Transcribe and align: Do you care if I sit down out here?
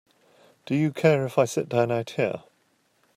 Do 0.65 0.73
you 0.73 0.89
care 0.91 1.27
if 1.27 1.37
I 1.37 1.45
sit 1.45 1.69
down 1.69 1.91
out 1.91 2.09
here? 2.09 2.41